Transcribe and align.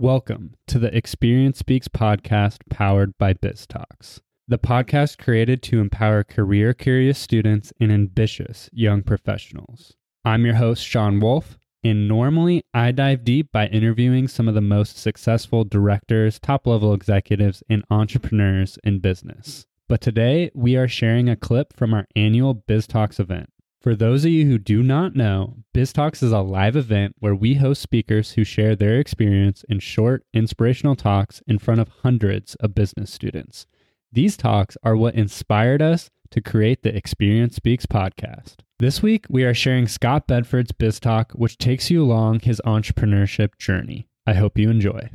Welcome 0.00 0.56
to 0.66 0.80
the 0.80 0.94
Experience 0.94 1.60
Speaks 1.60 1.86
podcast 1.86 2.58
powered 2.68 3.16
by 3.16 3.32
BizTalks, 3.32 4.18
the 4.48 4.58
podcast 4.58 5.18
created 5.18 5.62
to 5.62 5.78
empower 5.78 6.24
career 6.24 6.74
curious 6.74 7.16
students 7.16 7.72
and 7.80 7.92
ambitious 7.92 8.68
young 8.72 9.04
professionals. 9.04 9.94
I'm 10.24 10.44
your 10.44 10.56
host, 10.56 10.84
Sean 10.84 11.20
Wolf, 11.20 11.56
and 11.84 12.08
normally 12.08 12.64
I 12.74 12.90
dive 12.90 13.22
deep 13.22 13.52
by 13.52 13.68
interviewing 13.68 14.26
some 14.26 14.48
of 14.48 14.54
the 14.56 14.60
most 14.60 14.98
successful 14.98 15.62
directors, 15.62 16.40
top 16.40 16.66
level 16.66 16.92
executives, 16.92 17.62
and 17.70 17.84
entrepreneurs 17.88 18.80
in 18.82 18.98
business. 18.98 19.64
But 19.88 20.00
today 20.00 20.50
we 20.54 20.74
are 20.74 20.88
sharing 20.88 21.28
a 21.28 21.36
clip 21.36 21.72
from 21.72 21.94
our 21.94 22.08
annual 22.16 22.56
BizTalks 22.56 23.20
event. 23.20 23.48
For 23.84 23.94
those 23.94 24.24
of 24.24 24.30
you 24.30 24.46
who 24.46 24.56
do 24.56 24.82
not 24.82 25.14
know, 25.14 25.58
BizTalks 25.74 26.22
is 26.22 26.32
a 26.32 26.38
live 26.38 26.74
event 26.74 27.16
where 27.18 27.34
we 27.34 27.56
host 27.56 27.82
speakers 27.82 28.32
who 28.32 28.42
share 28.42 28.74
their 28.74 28.98
experience 28.98 29.62
in 29.68 29.78
short, 29.78 30.24
inspirational 30.32 30.96
talks 30.96 31.42
in 31.46 31.58
front 31.58 31.82
of 31.82 31.90
hundreds 32.02 32.54
of 32.54 32.74
business 32.74 33.12
students. 33.12 33.66
These 34.10 34.38
talks 34.38 34.78
are 34.84 34.96
what 34.96 35.14
inspired 35.14 35.82
us 35.82 36.08
to 36.30 36.40
create 36.40 36.82
the 36.82 36.96
Experience 36.96 37.56
Speaks 37.56 37.84
podcast. 37.84 38.54
This 38.78 39.02
week, 39.02 39.26
we 39.28 39.44
are 39.44 39.52
sharing 39.52 39.86
Scott 39.86 40.26
Bedford's 40.26 40.72
BizTalk, 40.72 41.32
which 41.32 41.58
takes 41.58 41.90
you 41.90 42.02
along 42.02 42.40
his 42.40 42.62
entrepreneurship 42.64 43.58
journey. 43.58 44.08
I 44.26 44.32
hope 44.32 44.56
you 44.56 44.70
enjoy. 44.70 45.10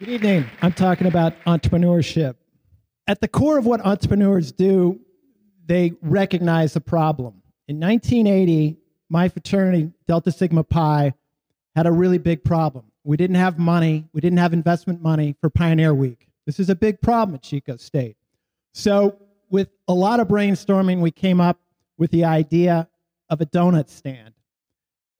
Good 0.00 0.08
evening. 0.08 0.46
I'm 0.62 0.72
talking 0.72 1.06
about 1.06 1.34
entrepreneurship. 1.46 2.34
At 3.06 3.20
the 3.20 3.28
core 3.28 3.56
of 3.56 3.66
what 3.66 3.86
entrepreneurs 3.86 4.50
do 4.50 4.98
they 5.70 5.92
recognized 6.02 6.74
the 6.74 6.80
problem. 6.80 7.42
In 7.68 7.78
1980, 7.78 8.76
my 9.08 9.28
fraternity, 9.28 9.92
Delta 10.08 10.32
Sigma 10.32 10.64
Pi, 10.64 11.14
had 11.76 11.86
a 11.86 11.92
really 11.92 12.18
big 12.18 12.42
problem. 12.42 12.86
We 13.04 13.16
didn't 13.16 13.36
have 13.36 13.56
money, 13.56 14.08
we 14.12 14.20
didn't 14.20 14.40
have 14.40 14.52
investment 14.52 15.00
money 15.00 15.36
for 15.40 15.48
Pioneer 15.48 15.94
Week. 15.94 16.26
This 16.44 16.58
is 16.58 16.70
a 16.70 16.74
big 16.74 17.00
problem 17.00 17.36
at 17.36 17.42
Chico 17.42 17.76
State. 17.76 18.16
So, 18.74 19.16
with 19.48 19.68
a 19.86 19.94
lot 19.94 20.18
of 20.18 20.26
brainstorming, 20.26 21.00
we 21.00 21.12
came 21.12 21.40
up 21.40 21.60
with 21.96 22.10
the 22.10 22.24
idea 22.24 22.88
of 23.28 23.40
a 23.40 23.46
donut 23.46 23.88
stand. 23.88 24.34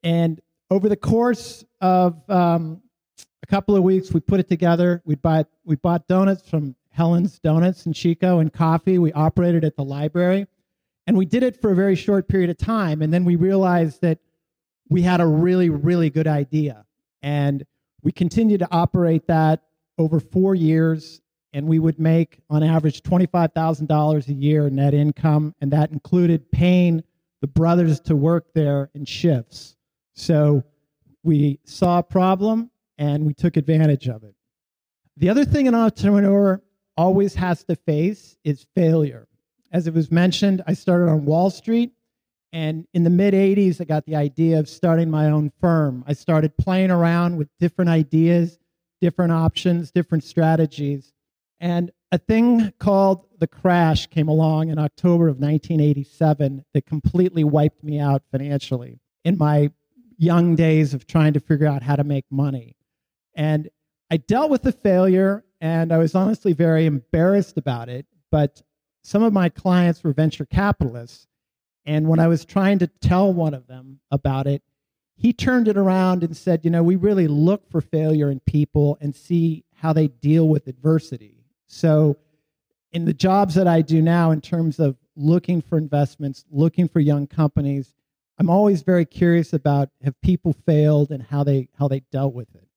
And 0.03 0.41
over 0.69 0.89
the 0.89 0.97
course 0.97 1.63
of 1.79 2.29
um, 2.29 2.81
a 3.41 3.47
couple 3.47 3.77
of 3.77 3.83
weeks, 3.83 4.11
we 4.11 4.19
put 4.19 4.41
it 4.41 4.49
together. 4.49 5.01
We 5.05 5.15
bought, 5.15 5.47
we 5.63 5.77
bought 5.77 6.09
donuts 6.09 6.49
from 6.49 6.75
Helen's 6.91 7.39
Donuts 7.39 7.85
in 7.85 7.93
Chico 7.93 8.39
and 8.39 8.51
coffee. 8.51 8.97
We 8.97 9.11
operated 9.13 9.63
at 9.63 9.75
the 9.75 9.83
library. 9.83 10.47
And 11.07 11.17
we 11.17 11.25
did 11.25 11.43
it 11.43 11.59
for 11.59 11.71
a 11.71 11.75
very 11.75 11.95
short 11.95 12.27
period 12.27 12.49
of 12.49 12.57
time. 12.57 13.01
And 13.01 13.13
then 13.13 13.25
we 13.25 13.35
realized 13.35 14.01
that 14.01 14.19
we 14.89 15.01
had 15.01 15.19
a 15.19 15.25
really, 15.25 15.69
really 15.69 16.09
good 16.09 16.27
idea. 16.27 16.85
And 17.21 17.65
we 18.03 18.11
continued 18.11 18.59
to 18.59 18.67
operate 18.71 19.27
that 19.27 19.63
over 19.97 20.19
four 20.19 20.53
years. 20.53 21.21
And 21.53 21.67
we 21.67 21.79
would 21.79 21.99
make, 21.99 22.39
on 22.49 22.63
average, 22.63 23.01
$25,000 23.03 24.27
a 24.27 24.33
year 24.33 24.69
net 24.69 24.93
income. 24.93 25.55
And 25.59 25.71
that 25.71 25.91
included 25.91 26.51
paying 26.51 27.03
the 27.41 27.47
brothers 27.47 27.99
to 28.01 28.15
work 28.15 28.53
there 28.53 28.89
in 28.93 29.05
shifts. 29.05 29.75
So 30.13 30.63
we 31.23 31.59
saw 31.65 31.99
a 31.99 32.03
problem 32.03 32.69
and 32.97 33.25
we 33.25 33.33
took 33.33 33.57
advantage 33.57 34.07
of 34.07 34.23
it. 34.23 34.35
The 35.17 35.29
other 35.29 35.43
thing 35.45 35.67
an 35.67 35.75
entrepreneur 35.75 36.61
always 36.97 37.35
has 37.35 37.63
to 37.65 37.75
face 37.75 38.35
is 38.43 38.65
failure. 38.75 39.27
As 39.71 39.87
it 39.87 39.93
was 39.93 40.11
mentioned, 40.11 40.61
I 40.67 40.73
started 40.73 41.09
on 41.09 41.25
Wall 41.25 41.49
Street. 41.49 41.93
And 42.53 42.85
in 42.93 43.03
the 43.03 43.09
mid 43.09 43.33
80s, 43.33 43.79
I 43.79 43.85
got 43.85 44.05
the 44.05 44.17
idea 44.17 44.59
of 44.59 44.67
starting 44.67 45.09
my 45.09 45.27
own 45.27 45.51
firm. 45.61 46.03
I 46.05 46.13
started 46.13 46.57
playing 46.57 46.91
around 46.91 47.37
with 47.37 47.47
different 47.59 47.89
ideas, 47.89 48.59
different 48.99 49.31
options, 49.31 49.91
different 49.91 50.25
strategies. 50.25 51.13
And 51.61 51.91
a 52.11 52.17
thing 52.17 52.73
called 52.77 53.25
the 53.39 53.47
crash 53.47 54.07
came 54.07 54.27
along 54.27 54.69
in 54.69 54.77
October 54.77 55.29
of 55.29 55.37
1987 55.37 56.65
that 56.73 56.85
completely 56.85 57.45
wiped 57.45 57.83
me 57.83 57.99
out 57.99 58.23
financially 58.31 58.99
in 59.23 59.37
my 59.37 59.71
young 60.17 60.55
days 60.55 60.93
of 60.93 61.07
trying 61.07 61.33
to 61.33 61.39
figure 61.39 61.67
out 61.67 61.83
how 61.83 61.95
to 61.95 62.03
make 62.03 62.25
money. 62.29 62.75
And 63.33 63.69
I 64.09 64.17
dealt 64.17 64.51
with 64.51 64.63
the 64.63 64.73
failure 64.73 65.45
and 65.61 65.93
I 65.93 65.99
was 65.99 66.15
honestly 66.15 66.53
very 66.53 66.87
embarrassed 66.87 67.57
about 67.57 67.87
it. 67.87 68.07
But 68.31 68.61
some 69.03 69.21
of 69.21 69.31
my 69.31 69.47
clients 69.47 70.03
were 70.03 70.11
venture 70.11 70.45
capitalists. 70.45 71.27
And 71.85 72.07
when 72.07 72.19
I 72.19 72.27
was 72.27 72.43
trying 72.43 72.79
to 72.79 72.87
tell 72.87 73.31
one 73.31 73.53
of 73.53 73.67
them 73.67 73.99
about 74.09 74.47
it, 74.47 74.63
he 75.15 75.33
turned 75.33 75.67
it 75.67 75.77
around 75.77 76.23
and 76.23 76.35
said, 76.35 76.65
You 76.65 76.71
know, 76.71 76.83
we 76.83 76.95
really 76.95 77.27
look 77.27 77.69
for 77.69 77.79
failure 77.79 78.31
in 78.31 78.39
people 78.41 78.97
and 78.99 79.15
see 79.15 79.63
how 79.75 79.93
they 79.93 80.07
deal 80.07 80.47
with 80.47 80.67
adversity. 80.67 81.45
So, 81.67 82.17
in 82.91 83.05
the 83.05 83.13
jobs 83.13 83.55
that 83.55 83.67
I 83.67 83.81
do 83.81 84.01
now, 84.01 84.31
in 84.31 84.41
terms 84.41 84.79
of 84.79 84.97
looking 85.15 85.61
for 85.61 85.77
investments, 85.77 86.43
looking 86.51 86.89
for 86.89 86.99
young 86.99 87.25
companies, 87.25 87.93
I'm 88.37 88.49
always 88.49 88.81
very 88.81 89.05
curious 89.05 89.53
about 89.53 89.89
have 90.03 90.19
people 90.21 90.53
failed 90.65 91.11
and 91.11 91.21
how 91.21 91.43
they 91.43 91.69
how 91.77 91.87
they 91.87 92.01
dealt 92.11 92.33
with 92.33 92.53
it. 92.55 92.67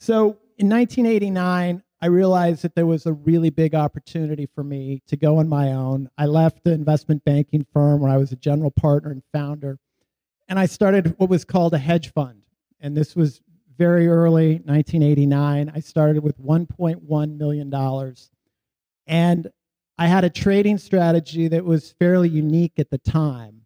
So 0.00 0.38
in 0.58 0.68
1989, 0.68 1.82
I 2.00 2.06
realized 2.06 2.62
that 2.62 2.74
there 2.74 2.86
was 2.86 3.06
a 3.06 3.12
really 3.12 3.50
big 3.50 3.74
opportunity 3.74 4.46
for 4.46 4.62
me 4.62 5.02
to 5.06 5.16
go 5.16 5.38
on 5.38 5.48
my 5.48 5.72
own. 5.72 6.08
I 6.16 6.26
left 6.26 6.64
the 6.64 6.72
investment 6.72 7.24
banking 7.24 7.66
firm 7.72 8.00
where 8.00 8.10
I 8.10 8.16
was 8.16 8.32
a 8.32 8.36
general 8.36 8.70
partner 8.70 9.10
and 9.10 9.22
founder, 9.32 9.78
and 10.48 10.58
I 10.58 10.66
started 10.66 11.14
what 11.18 11.30
was 11.30 11.44
called 11.44 11.74
a 11.74 11.78
hedge 11.78 12.12
fund. 12.12 12.42
And 12.80 12.96
this 12.96 13.16
was 13.16 13.40
very 13.76 14.08
early, 14.08 14.60
1989. 14.64 15.72
I 15.74 15.80
started 15.80 16.22
with 16.22 16.40
$1.1 16.42 17.36
million. 17.36 18.14
And 19.06 19.50
I 19.98 20.06
had 20.06 20.24
a 20.24 20.30
trading 20.30 20.78
strategy 20.78 21.48
that 21.48 21.64
was 21.64 21.94
fairly 21.98 22.28
unique 22.28 22.78
at 22.78 22.90
the 22.90 22.98
time. 22.98 23.62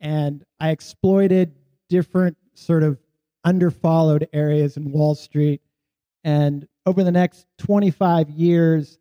And 0.00 0.44
I 0.60 0.70
exploited 0.70 1.54
different 1.88 2.36
sort 2.54 2.82
of 2.82 2.98
underfollowed 3.46 4.26
areas 4.32 4.76
in 4.76 4.90
Wall 4.92 5.14
Street 5.14 5.60
and 6.24 6.66
over 6.86 7.04
the 7.04 7.12
next 7.12 7.46
25 7.58 8.30
years, 8.30 8.98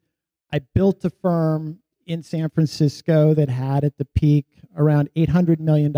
I 0.52 0.60
built 0.76 1.04
a 1.06 1.10
firm 1.10 1.80
in 2.06 2.22
San 2.22 2.50
Francisco 2.50 3.34
that 3.34 3.50
had 3.50 3.84
at 3.84 3.98
the 3.98 4.06
peak 4.06 4.46
around 4.76 5.10
$800 5.16 5.60
million 5.60 5.96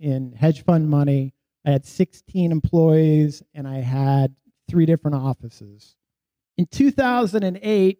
in 0.00 0.32
hedge 0.32 0.64
fund 0.64 0.88
money. 0.88 1.34
I 1.66 1.70
had 1.70 1.84
16 1.84 2.50
employees 2.50 3.42
and 3.54 3.68
I 3.68 3.80
had 3.80 4.34
three 4.68 4.86
different 4.86 5.16
offices. 5.16 5.96
In 6.56 6.66
2008, 6.66 7.98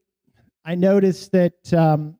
I 0.64 0.74
noticed 0.74 1.32
that 1.32 1.72
um, 1.74 2.16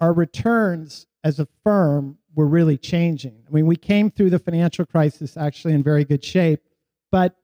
our 0.00 0.12
returns 0.12 1.06
as 1.24 1.38
a 1.38 1.48
firm 1.62 2.18
were 2.34 2.46
really 2.46 2.78
changing. 2.78 3.44
I 3.46 3.50
mean, 3.52 3.66
we 3.66 3.76
came 3.76 4.10
through 4.10 4.30
the 4.30 4.38
financial 4.38 4.86
crisis 4.86 5.36
actually 5.36 5.74
in 5.74 5.82
very 5.82 6.04
good 6.04 6.24
shape, 6.24 6.60
but 7.10 7.36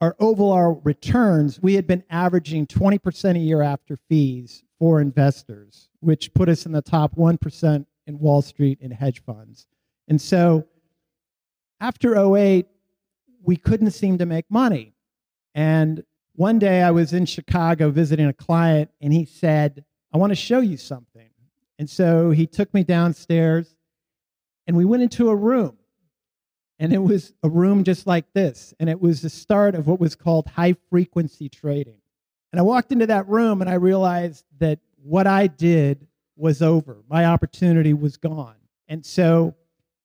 our 0.00 0.16
overall 0.18 0.80
returns, 0.84 1.60
we 1.60 1.74
had 1.74 1.86
been 1.86 2.02
averaging 2.08 2.66
20% 2.66 3.36
a 3.36 3.38
year 3.38 3.62
after 3.62 3.98
fees 4.08 4.64
for 4.78 5.00
investors, 5.00 5.90
which 6.00 6.32
put 6.32 6.48
us 6.48 6.64
in 6.64 6.72
the 6.72 6.80
top 6.80 7.14
1% 7.16 7.86
in 8.06 8.18
Wall 8.18 8.40
Street 8.40 8.78
in 8.80 8.90
hedge 8.90 9.22
funds. 9.22 9.66
And 10.08 10.20
so 10.20 10.66
after 11.80 12.16
08, 12.36 12.66
we 13.42 13.56
couldn't 13.56 13.90
seem 13.90 14.18
to 14.18 14.26
make 14.26 14.50
money. 14.50 14.94
And 15.54 16.02
one 16.34 16.58
day 16.58 16.82
I 16.82 16.90
was 16.90 17.12
in 17.12 17.26
Chicago 17.26 17.90
visiting 17.90 18.26
a 18.26 18.32
client, 18.32 18.90
and 19.00 19.12
he 19.12 19.26
said, 19.26 19.84
I 20.12 20.18
want 20.18 20.30
to 20.30 20.36
show 20.36 20.60
you 20.60 20.76
something. 20.76 21.28
And 21.78 21.88
so 21.88 22.30
he 22.30 22.46
took 22.46 22.72
me 22.72 22.84
downstairs, 22.84 23.74
and 24.66 24.76
we 24.76 24.84
went 24.84 25.02
into 25.02 25.28
a 25.28 25.36
room 25.36 25.76
and 26.80 26.94
it 26.94 26.98
was 26.98 27.34
a 27.42 27.48
room 27.48 27.84
just 27.84 28.06
like 28.06 28.32
this. 28.32 28.72
And 28.80 28.88
it 28.88 29.00
was 29.00 29.20
the 29.20 29.28
start 29.28 29.74
of 29.74 29.86
what 29.86 30.00
was 30.00 30.16
called 30.16 30.46
high 30.46 30.74
frequency 30.88 31.50
trading. 31.50 32.00
And 32.52 32.58
I 32.58 32.62
walked 32.62 32.90
into 32.90 33.06
that 33.06 33.28
room 33.28 33.60
and 33.60 33.68
I 33.68 33.74
realized 33.74 34.46
that 34.58 34.80
what 35.02 35.26
I 35.26 35.46
did 35.46 36.06
was 36.36 36.62
over. 36.62 37.02
My 37.08 37.26
opportunity 37.26 37.92
was 37.92 38.16
gone. 38.16 38.56
And 38.88 39.04
so 39.04 39.54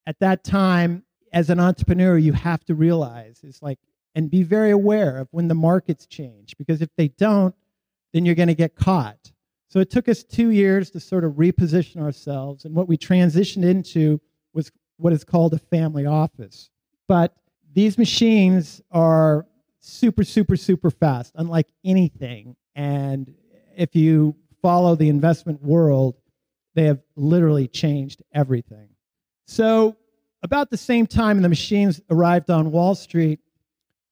at 0.06 0.20
that 0.20 0.44
time, 0.44 1.04
as 1.32 1.50
an 1.50 1.62
entrepreneur, 1.62 2.18
you 2.18 2.34
have 2.34 2.66
to 2.66 2.76
realize 2.76 3.40
it's 3.44 3.62
like, 3.62 3.80
and 4.14 4.30
be 4.30 4.44
very 4.44 4.72
aware 4.72 5.18
of 5.18 5.30
when 5.32 5.48
the 5.48 5.56
markets 5.56 6.06
change, 6.06 6.56
because 6.58 6.82
if 6.82 6.90
they 6.98 7.08
don't, 7.08 7.56
then 8.14 8.26
you're 8.26 8.36
going 8.36 8.48
to 8.48 8.54
get 8.54 8.76
caught. 8.76 9.32
So 9.70 9.80
it 9.80 9.90
took 9.90 10.08
us 10.10 10.24
two 10.24 10.50
years 10.50 10.90
to 10.92 11.00
sort 11.00 11.24
of 11.24 11.34
reposition 11.34 12.02
ourselves. 12.02 12.66
And 12.66 12.76
what 12.76 12.88
we 12.88 12.98
transitioned 12.98 13.64
into 13.64 14.22
was 14.54 14.72
what 14.98 15.14
is 15.14 15.24
called 15.24 15.54
a 15.54 15.60
family 15.60 16.06
office. 16.06 16.70
But 17.08 17.36
these 17.74 17.98
machines 17.98 18.82
are 18.92 19.46
super, 19.80 20.24
super, 20.24 20.56
super 20.56 20.90
fast, 20.90 21.34
unlike 21.36 21.68
anything. 21.84 22.56
And 22.76 23.34
if 23.76 23.96
you 23.96 24.36
follow 24.62 24.96
the 24.96 25.10
investment 25.10 25.62
world, 25.62 26.16
they 26.74 26.86
have 26.86 27.00
literally 27.16 27.68
changed 27.68 28.24
everything. 28.34 28.90
So, 29.48 29.96
about 30.44 30.70
the 30.70 30.78
same 30.78 31.08
time 31.08 31.42
the 31.42 31.50
machines 31.50 32.02
arrived 32.10 32.50
on 32.50 32.72
Wall 32.72 32.94
Street, 32.94 33.40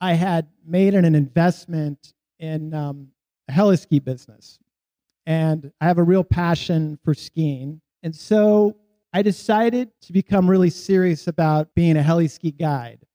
I 0.01 0.13
had 0.13 0.47
made 0.65 0.95
an 0.95 1.15
investment 1.15 2.13
in 2.39 2.73
um, 2.73 3.09
a 3.47 3.51
heliski 3.51 4.03
business, 4.03 4.59
and 5.25 5.71
I 5.79 5.85
have 5.85 5.97
a 5.97 6.03
real 6.03 6.23
passion 6.23 6.97
for 7.03 7.13
skiing. 7.13 7.81
And 8.01 8.15
so 8.15 8.75
I 9.13 9.21
decided 9.21 9.91
to 10.01 10.13
become 10.13 10.49
really 10.49 10.71
serious 10.71 11.27
about 11.27 11.73
being 11.75 11.97
a 11.97 12.03
heli 12.03 12.27
ski 12.27 12.51
guide. 12.51 13.05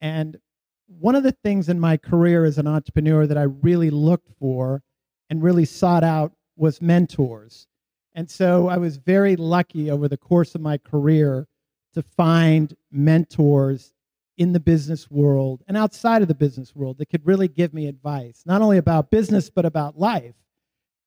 And 0.00 0.38
one 0.86 1.14
of 1.14 1.22
the 1.22 1.32
things 1.32 1.68
in 1.68 1.80
my 1.80 1.96
career 1.96 2.44
as 2.44 2.58
an 2.58 2.66
entrepreneur 2.66 3.26
that 3.26 3.38
I 3.38 3.44
really 3.44 3.90
looked 3.90 4.28
for 4.38 4.82
and 5.30 5.42
really 5.42 5.64
sought 5.64 6.04
out 6.04 6.32
was 6.56 6.82
mentors. 6.82 7.66
And 8.14 8.30
so 8.30 8.68
I 8.68 8.76
was 8.76 8.98
very 8.98 9.36
lucky 9.36 9.90
over 9.90 10.08
the 10.08 10.16
course 10.16 10.54
of 10.54 10.60
my 10.60 10.76
career 10.76 11.46
to 11.94 12.02
find 12.02 12.76
mentors 12.90 13.94
in 14.36 14.52
the 14.52 14.60
business 14.60 15.10
world 15.10 15.62
and 15.68 15.76
outside 15.76 16.22
of 16.22 16.28
the 16.28 16.34
business 16.34 16.74
world 16.74 16.98
that 16.98 17.08
could 17.08 17.26
really 17.26 17.48
give 17.48 17.72
me 17.72 17.86
advice, 17.86 18.42
not 18.44 18.62
only 18.62 18.78
about 18.78 19.10
business, 19.10 19.48
but 19.48 19.64
about 19.64 19.98
life. 19.98 20.34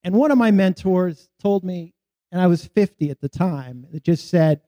And 0.03 0.15
one 0.15 0.31
of 0.31 0.37
my 0.37 0.51
mentors 0.51 1.29
told 1.39 1.63
me, 1.63 1.92
and 2.33 2.41
I 2.41 2.47
was 2.47 2.65
50 2.65 3.11
at 3.11 3.21
the 3.21 3.29
time, 3.29 3.85
that 3.91 4.03
just 4.03 4.27
said, 4.27 4.61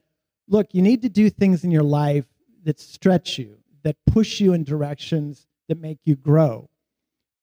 Look, 0.48 0.76
you 0.76 0.84
need 0.84 1.02
to 1.02 1.10
do 1.10 1.32
things 1.32 1.64
in 1.64 1.72
your 1.72 1.84
life 1.84 2.28
that 2.64 2.80
stretch 2.80 3.40
you, 3.40 3.58
that 3.84 3.96
push 4.06 4.40
you 4.40 4.54
in 4.54 4.64
directions 4.64 5.48
that 5.68 5.82
make 5.82 5.98
you 6.06 6.16
grow. 6.16 6.70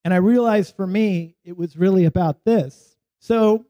And 0.05 0.15
I 0.15 0.19
realized 0.19 0.77
for 0.77 0.87
me, 0.87 1.35
it 1.45 1.57
was 1.57 1.77
really 1.77 2.05
about 2.05 2.45
this. 2.45 2.97
So 3.19 3.67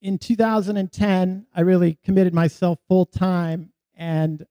in 0.00 0.16
2010, 0.16 1.46
I 1.54 1.60
really 1.60 1.98
committed 2.02 2.32
myself 2.32 2.78
full 2.88 3.04
time 3.04 3.70
and 3.94 4.46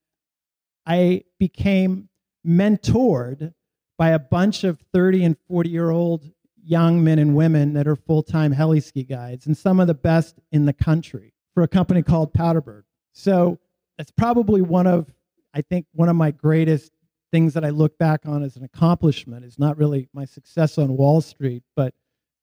I 0.86 1.24
became 1.40 2.10
mentored 2.46 3.56
by 3.98 4.10
a 4.10 4.20
bunch 4.20 4.64
of 4.64 4.80
30 4.94 5.24
and 5.24 5.38
40 5.48 5.70
year 5.70 5.90
old 5.90 6.30
young 6.64 7.04
men 7.04 7.18
and 7.18 7.36
women 7.36 7.74
that 7.74 7.88
are 7.88 7.96
full 7.96 8.22
time 8.22 8.52
heli 8.52 8.80
ski 8.80 9.04
guides 9.04 9.48
and 9.48 9.58
some 9.58 9.80
of 9.80 9.88
the 9.88 9.96
best 9.96 10.40
in 10.52 10.66
the 10.66 10.74
country 10.74 11.34
for 11.60 11.64
a 11.64 11.68
company 11.68 12.02
called 12.02 12.34
Powderbird. 12.34 12.84
So 13.12 13.60
that's 13.98 14.12
probably 14.12 14.62
one 14.62 14.88
of, 14.88 15.14
I 15.54 15.62
think, 15.62 15.88
one 15.94 16.08
of 16.08 16.16
my 16.16 16.32
greatest 16.32 16.94
things 17.34 17.54
that 17.54 17.66
I 17.66 17.70
look 17.70 17.98
back 17.98 18.22
on 18.26 18.44
as 18.44 18.56
an 18.56 18.64
accomplishment 18.64 19.44
is 19.44 19.60
not 19.60 19.78
really 19.78 20.08
my 20.14 20.24
success 20.24 20.78
on 20.78 20.96
Wall 20.96 21.20
Street, 21.20 21.64
but 21.76 21.94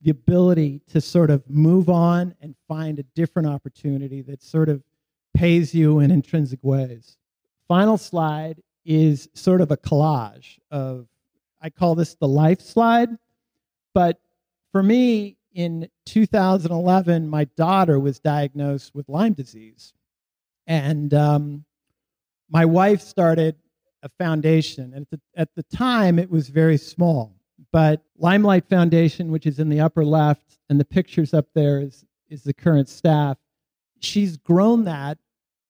the 0.02 0.10
ability 0.10 0.82
to 0.88 1.00
sort 1.00 1.30
of 1.30 1.48
move 1.48 1.88
on 1.88 2.34
and 2.42 2.54
find 2.68 2.98
a 2.98 3.04
different 3.14 3.48
opportunity 3.48 4.20
that 4.20 4.42
sort 4.42 4.68
of 4.68 4.82
pays 5.32 5.74
you 5.74 6.00
in 6.00 6.10
intrinsic 6.10 6.58
ways. 6.62 7.16
Final 7.68 7.96
slide 7.96 8.60
is 8.84 9.30
sort 9.32 9.62
of 9.62 9.70
a 9.70 9.78
collage 9.78 10.58
of, 10.70 11.06
I 11.62 11.70
call 11.70 11.94
this 11.94 12.16
the 12.16 12.28
life 12.28 12.60
slide. 12.60 13.08
But 13.94 14.20
for 14.72 14.82
me, 14.82 15.35
in 15.56 15.88
2011, 16.04 17.28
my 17.28 17.44
daughter 17.56 17.98
was 17.98 18.20
diagnosed 18.20 18.94
with 18.94 19.08
Lyme 19.08 19.32
disease. 19.32 19.94
And 20.66 21.14
um, 21.14 21.64
my 22.50 22.66
wife 22.66 23.00
started 23.00 23.56
a 24.02 24.10
foundation. 24.18 24.92
And 24.94 25.06
at 25.06 25.10
the, 25.10 25.20
at 25.34 25.48
the 25.56 25.62
time, 25.74 26.18
it 26.18 26.30
was 26.30 26.50
very 26.50 26.76
small. 26.76 27.34
But 27.72 28.02
LymeLight 28.20 28.68
Foundation, 28.68 29.30
which 29.30 29.46
is 29.46 29.58
in 29.58 29.70
the 29.70 29.80
upper 29.80 30.04
left, 30.04 30.58
and 30.68 30.78
the 30.78 30.84
pictures 30.84 31.32
up 31.32 31.46
there 31.54 31.80
is, 31.80 32.04
is 32.28 32.42
the 32.42 32.52
current 32.52 32.90
staff, 32.90 33.38
she's 34.00 34.36
grown 34.36 34.84
that 34.84 35.16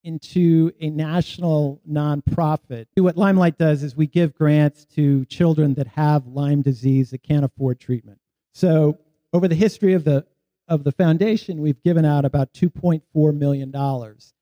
into 0.03 0.73
a 0.81 0.91
national 0.91 1.81
nonprofit. 1.89 2.87
What 2.97 3.17
Limelight 3.17 3.57
does 3.57 3.85
is 3.85 3.97
we 3.97 4.09
give 4.09 4.35
grants 4.35 4.85
to 4.97 5.25
children 5.27 5.75
that 5.75 5.87
have 5.87 6.27
Lyme 6.27 6.63
disease 6.63 7.11
that 7.11 7.23
can't 7.23 7.45
afford 7.45 7.79
treatment. 7.79 8.19
So 8.53 8.99
over 9.37 9.49
the 9.49 9.55
history 9.55 9.93
of 9.93 10.05
the 10.05 10.25
of 10.67 10.83
the 10.83 10.91
foundation, 10.91 11.61
we've 11.61 11.81
given 11.83 12.05
out 12.05 12.25
about 12.25 12.53
2.4 12.55 13.37
million 13.37 13.71
dollars. 13.71 14.33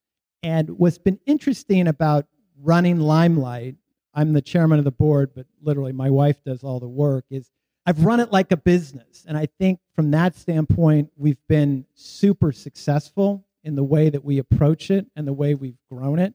And 0.43 0.71
what's 0.79 0.99
been 0.99 1.19
interesting 1.27 1.89
about 1.89 2.27
running 2.63 2.99
LymeLight, 2.99 3.75
I'm 4.15 4.33
the 4.33 4.41
chairman 4.41 4.79
of 4.79 4.85
the 4.85 4.93
board, 4.93 5.33
but 5.35 5.47
literally 5.61 5.93
my 5.93 6.11
wife 6.11 6.43
does 6.45 6.63
all 6.63 6.79
the 6.79 6.89
work, 6.89 7.25
is 7.29 7.51
I've 7.85 8.05
run 8.05 8.21
it 8.21 8.31
like 8.31 8.53
a 8.53 8.57
business. 8.57 9.25
And 9.27 9.37
I 9.37 9.49
think 9.59 9.81
from 9.97 10.13
that 10.13 10.37
standpoint, 10.37 11.11
we've 11.17 11.45
been 11.49 11.85
super 11.95 12.53
successful 12.53 13.45
in 13.65 13.75
the 13.75 13.85
way 13.85 14.11
that 14.11 14.25
we 14.25 14.39
approach 14.39 14.91
it 14.91 15.07
and 15.17 15.27
the 15.27 15.33
way 15.33 15.55
we've 15.55 15.79
grown 15.91 16.21
it. 16.21 16.35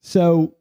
So, 0.00 0.54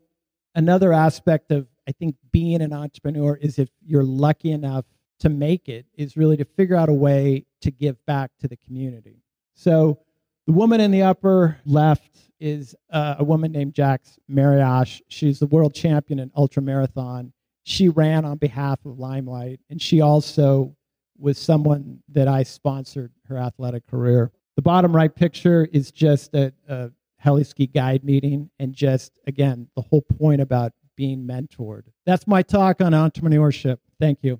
another 0.55 0.91
aspect 0.91 1.51
of, 1.51 1.67
I 1.87 1.91
think, 1.91 2.15
being 2.31 2.61
an 2.61 2.73
entrepreneur 2.73 3.35
is 3.35 3.59
if 3.59 3.69
you're 3.85 4.03
lucky 4.03 4.51
enough 4.51 4.85
to 5.19 5.29
make 5.29 5.69
it, 5.69 5.85
is 5.95 6.17
really 6.17 6.37
to 6.37 6.45
figure 6.45 6.75
out 6.75 6.89
a 6.89 6.93
way 6.93 7.45
to 7.61 7.71
give 7.71 8.03
back 8.05 8.31
to 8.39 8.47
the 8.47 8.57
community. 8.57 9.21
So, 9.53 9.99
the 10.47 10.53
woman 10.53 10.81
in 10.81 10.89
the 10.89 11.03
upper 11.03 11.59
left 11.65 12.17
is 12.39 12.75
uh, 12.91 13.15
a 13.19 13.23
woman 13.23 13.51
named 13.51 13.73
Jax 13.73 14.17
Mariash. 14.31 15.01
She's 15.07 15.39
the 15.39 15.45
world 15.45 15.75
champion 15.75 16.19
in 16.19 16.29
ultramarathon. 16.31 17.31
She 17.63 17.89
ran 17.89 18.25
on 18.25 18.37
behalf 18.37 18.79
of 18.85 18.97
LymeLight, 18.97 19.59
and 19.69 19.81
she 19.81 20.01
also 20.01 20.75
was 21.19 21.37
someone 21.37 21.99
that 22.09 22.27
I 22.27 22.43
sponsored 22.43 23.11
her 23.27 23.37
athletic 23.37 23.85
career. 23.85 24.31
The 24.55 24.61
bottom 24.61 24.95
right 24.95 25.13
picture 25.13 25.67
is 25.71 25.91
just 25.91 26.33
a, 26.33 26.51
a 26.67 26.89
heli-ski 27.17 27.67
guide 27.67 28.03
meeting, 28.03 28.49
and 28.59 28.73
just 28.73 29.11
again 29.27 29.67
the 29.75 29.81
whole 29.83 30.01
point 30.01 30.41
about 30.41 30.73
being 30.95 31.27
mentored. 31.27 31.83
That's 32.05 32.25
my 32.25 32.41
talk 32.41 32.81
on 32.81 32.93
entrepreneurship. 32.93 33.77
Thank 33.99 34.19
you. 34.23 34.39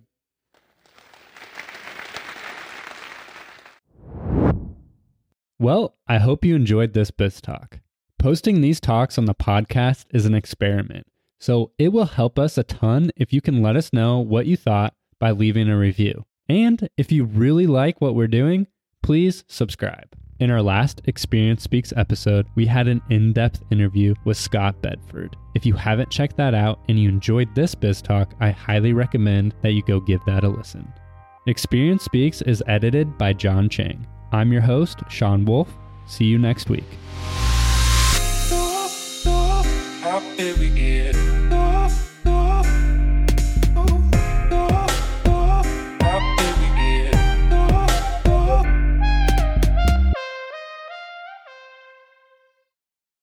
Well, 5.62 5.98
I 6.08 6.20
hope 6.20 6.46
you 6.46 6.56
enjoyed 6.56 6.94
this 6.94 7.12
Biz 7.12 7.42
Talk. 7.42 7.80
Posting 8.18 8.62
these 8.62 8.80
talks 8.80 9.18
on 9.18 9.26
the 9.26 9.36
podcast 9.36 10.06
is 10.14 10.26
an 10.26 10.34
experiment, 10.34 11.06
so 11.38 11.74
it 11.78 11.90
will 11.90 12.06
help 12.06 12.40
us 12.40 12.58
a 12.58 12.64
ton 12.64 13.12
if 13.18 13.34
you 13.34 13.42
can 13.42 13.62
let 13.62 13.76
us 13.76 13.92
know 13.92 14.20
what 14.20 14.46
you 14.46 14.56
thought 14.56 14.94
by 15.20 15.32
leaving 15.32 15.68
a 15.68 15.78
review. 15.78 16.26
And 16.48 16.88
if 16.96 17.12
you 17.12 17.26
really 17.26 17.68
like 17.68 18.00
what 18.00 18.16
we're 18.16 18.28
doing, 18.28 18.68
please 19.04 19.44
subscribe. 19.50 20.08
In 20.40 20.50
our 20.50 20.62
last 20.62 21.02
Experience 21.04 21.64
Speaks 21.64 21.92
episode, 21.98 22.48
we 22.56 22.66
had 22.66 22.88
an 22.88 23.02
in 23.10 23.34
depth 23.34 23.62
interview 23.70 24.16
with 24.24 24.38
Scott 24.38 24.82
Bedford. 24.82 25.36
If 25.56 25.66
you 25.66 25.74
haven't 25.74 26.10
checked 26.10 26.38
that 26.38 26.54
out 26.54 26.80
and 26.88 26.98
you 26.98 27.10
enjoyed 27.10 27.54
this 27.54 27.76
Biz 27.76 28.02
Talk, 28.02 28.34
I 28.40 28.52
highly 28.52 28.94
recommend 28.94 29.54
that 29.62 29.74
you 29.74 29.82
go 29.82 30.00
give 30.00 30.24
that 30.26 30.46
a 30.46 30.48
listen. 30.48 30.88
Experience 31.48 32.06
Speaks 32.06 32.42
is 32.44 32.64
edited 32.66 33.18
by 33.18 33.34
John 33.34 33.68
Chang. 33.68 34.08
I'm 34.32 34.52
your 34.52 34.62
host, 34.62 35.00
Sean 35.10 35.46
Wolf. 35.46 35.70
See 36.06 36.26
you 36.26 36.38
next 36.38 36.70
week. 36.70 36.86